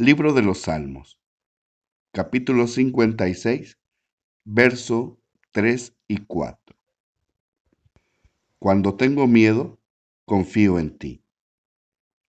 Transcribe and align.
Libro 0.00 0.32
de 0.32 0.40
los 0.40 0.62
Salmos, 0.62 1.20
capítulo 2.10 2.66
56, 2.66 3.78
verso 4.44 5.20
3 5.50 5.94
y 6.08 6.24
4. 6.24 6.74
Cuando 8.58 8.96
tengo 8.96 9.26
miedo, 9.26 9.78
confío 10.24 10.78
en 10.78 10.96
ti. 10.96 11.22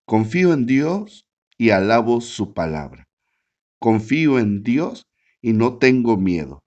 Confío 0.03 0.51
en 0.51 0.65
Dios 0.65 1.29
y 1.57 1.69
alabo 1.69 2.19
su 2.19 2.53
palabra. 2.53 3.07
Confío 3.79 4.37
en 4.37 4.63
Dios 4.63 5.07
y 5.41 5.53
no 5.53 5.77
tengo 5.77 6.17
miedo. 6.17 6.65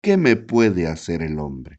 ¿Qué 0.00 0.16
me 0.16 0.34
puede 0.34 0.88
hacer 0.88 1.22
el 1.22 1.38
hombre? 1.38 1.78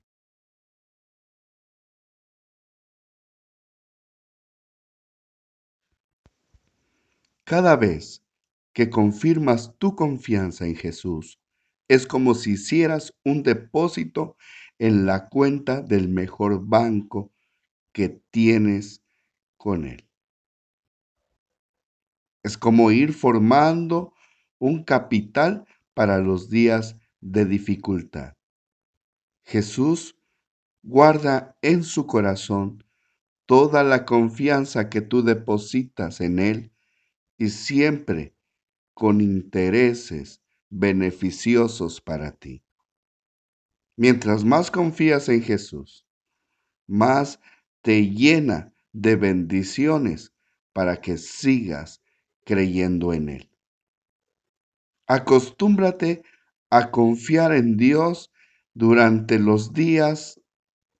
Cada 7.43 7.75
vez 7.75 8.22
que 8.73 8.89
confirmas 8.89 9.75
tu 9.77 9.95
confianza 9.95 10.65
en 10.65 10.75
Jesús, 10.75 11.39
es 11.87 12.07
como 12.07 12.33
si 12.33 12.53
hicieras 12.53 13.13
un 13.23 13.43
depósito 13.43 14.35
en 14.79 15.05
la 15.05 15.29
cuenta 15.29 15.81
del 15.81 16.09
mejor 16.09 16.65
banco 16.65 17.31
que 17.91 18.09
tienes 18.31 19.03
con 19.57 19.85
Él. 19.85 20.07
Es 22.41 22.57
como 22.57 22.91
ir 22.91 23.13
formando 23.13 24.13
un 24.59 24.83
capital 24.83 25.65
para 25.93 26.17
los 26.17 26.49
días 26.49 26.97
de 27.21 27.45
dificultad. 27.45 28.35
Jesús 29.45 30.17
guarda 30.81 31.57
en 31.61 31.83
su 31.83 32.07
corazón 32.07 32.83
toda 33.45 33.83
la 33.83 34.05
confianza 34.05 34.89
que 34.89 35.01
tú 35.01 35.23
depositas 35.23 36.21
en 36.21 36.39
Él 36.39 36.71
y 37.37 37.49
siempre 37.49 38.35
con 38.93 39.21
intereses 39.21 40.41
beneficiosos 40.69 42.01
para 42.01 42.31
ti. 42.31 42.63
Mientras 43.95 44.43
más 44.43 44.71
confías 44.71 45.29
en 45.29 45.43
Jesús, 45.43 46.05
más 46.87 47.39
te 47.81 48.09
llena 48.09 48.73
de 48.91 49.15
bendiciones 49.15 50.33
para 50.73 51.01
que 51.01 51.17
sigas 51.17 52.01
creyendo 52.45 53.13
en 53.13 53.29
Él. 53.29 53.49
Acostúmbrate 55.07 56.23
a 56.69 56.89
confiar 56.89 57.53
en 57.53 57.77
Dios 57.77 58.31
durante 58.73 59.37
los 59.37 59.73
días 59.73 60.39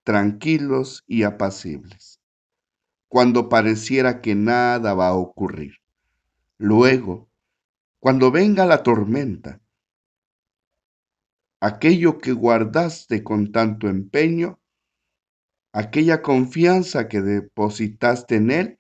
tranquilos 0.04 1.04
y 1.08 1.24
apacibles, 1.24 2.20
cuando 3.08 3.50
pareciera 3.50 4.22
que 4.22 4.36
nada 4.36 4.94
va 4.94 5.08
a 5.08 5.14
ocurrir. 5.16 5.78
Luego, 6.58 7.30
cuando 8.04 8.32
venga 8.32 8.66
la 8.66 8.84
tormenta, 8.84 9.62
aquello 11.62 12.18
que 12.18 12.34
guardaste 12.34 13.24
con 13.24 13.54
tanto 13.54 13.88
empeño, 13.88 14.60
aquella 15.72 16.22
confianza 16.22 17.08
que 17.08 17.22
depositaste 17.22 18.36
en 18.36 18.52
Él, 18.52 18.78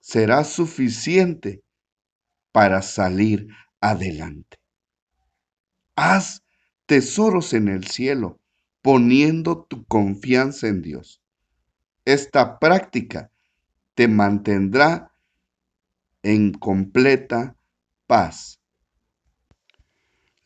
será 0.00 0.44
suficiente 0.44 1.62
para 2.50 2.80
salir 2.80 3.48
adelante. 3.82 4.56
Haz 5.94 6.42
tesoros 6.86 7.52
en 7.52 7.68
el 7.68 7.86
cielo, 7.86 8.40
poniendo 8.80 9.66
tu 9.68 9.84
confianza 9.84 10.68
en 10.68 10.80
Dios. 10.80 11.20
Esta 12.06 12.58
práctica 12.58 13.30
te 13.94 14.08
mantendrá 14.08 15.12
en 16.22 16.54
completa 16.54 17.57
paz. 18.08 18.58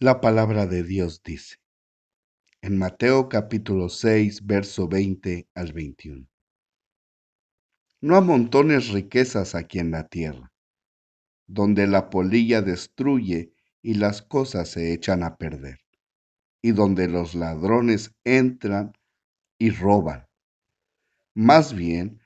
La 0.00 0.20
palabra 0.20 0.66
de 0.66 0.82
Dios 0.82 1.22
dice 1.22 1.58
en 2.60 2.76
Mateo 2.76 3.28
capítulo 3.28 3.88
6, 3.88 4.44
verso 4.46 4.88
20 4.88 5.48
al 5.54 5.72
21. 5.72 6.26
No 8.00 8.16
amontones 8.16 8.88
riquezas 8.88 9.54
aquí 9.54 9.78
en 9.78 9.92
la 9.92 10.08
tierra, 10.08 10.52
donde 11.46 11.86
la 11.86 12.10
polilla 12.10 12.62
destruye 12.62 13.52
y 13.80 13.94
las 13.94 14.22
cosas 14.22 14.68
se 14.68 14.92
echan 14.92 15.22
a 15.22 15.36
perder, 15.36 15.78
y 16.62 16.72
donde 16.72 17.06
los 17.06 17.36
ladrones 17.36 18.12
entran 18.24 18.92
y 19.56 19.70
roban. 19.70 20.26
Más 21.32 21.74
bien, 21.74 22.20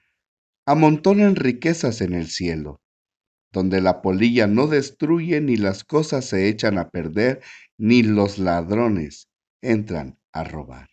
amontonen 0.65 1.37
riquezas 1.37 2.01
en 2.01 2.15
el 2.15 2.29
cielo, 2.29 2.81
donde 3.57 3.81
la 3.81 4.03
polilla 4.03 4.47
no 4.47 4.67
destruye 4.67 5.41
ni 5.41 5.57
las 5.57 5.83
cosas 5.83 6.27
se 6.27 6.47
echan 6.47 6.77
a 6.77 6.91
perder, 6.91 7.43
ni 7.79 8.03
los 8.03 8.39
ladrones 8.39 9.31
entran 9.63 10.19
a 10.33 10.45
robar. 10.45 10.91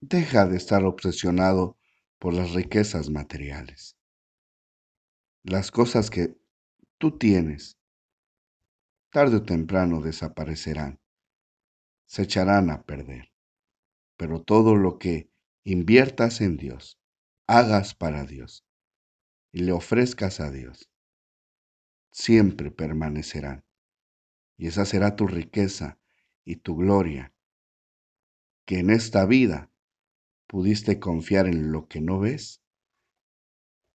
Deja 0.00 0.46
de 0.46 0.58
estar 0.58 0.84
obsesionado 0.84 1.76
por 2.20 2.34
las 2.34 2.52
riquezas 2.52 3.10
materiales. 3.10 3.96
Las 5.42 5.72
cosas 5.72 6.08
que 6.08 6.36
tú 6.98 7.18
tienes, 7.18 7.76
tarde 9.10 9.38
o 9.38 9.42
temprano 9.42 10.00
desaparecerán, 10.00 11.00
se 12.06 12.22
echarán 12.22 12.70
a 12.70 12.84
perder. 12.84 13.32
Pero 14.16 14.40
todo 14.40 14.76
lo 14.76 15.00
que 15.00 15.32
inviertas 15.64 16.40
en 16.40 16.58
Dios, 16.58 17.00
hagas 17.48 17.96
para 17.96 18.24
Dios, 18.24 18.64
y 19.54 19.60
le 19.60 19.70
ofrezcas 19.70 20.40
a 20.40 20.50
Dios, 20.50 20.90
siempre 22.10 22.72
permanecerán. 22.72 23.64
Y 24.56 24.66
esa 24.66 24.84
será 24.84 25.14
tu 25.14 25.28
riqueza 25.28 25.96
y 26.44 26.56
tu 26.56 26.74
gloria, 26.74 27.32
que 28.64 28.80
en 28.80 28.90
esta 28.90 29.24
vida 29.26 29.70
pudiste 30.48 30.98
confiar 30.98 31.46
en 31.46 31.70
lo 31.70 31.86
que 31.86 32.00
no 32.00 32.18
ves, 32.18 32.62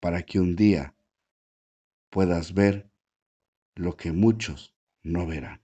para 0.00 0.22
que 0.22 0.40
un 0.40 0.56
día 0.56 0.96
puedas 2.08 2.54
ver 2.54 2.90
lo 3.74 3.98
que 3.98 4.12
muchos 4.12 4.74
no 5.02 5.26
verán, 5.26 5.60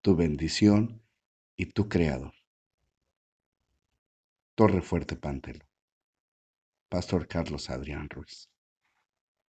tu 0.00 0.14
bendición 0.14 1.02
y 1.56 1.66
tu 1.66 1.88
creador. 1.88 2.34
Torre 4.54 4.80
Fuerte 4.80 5.16
Pantelo. 5.16 5.66
Pastor 6.88 7.26
Carlos 7.26 7.68
Adrián 7.68 8.08
Ruiz. 8.08 8.48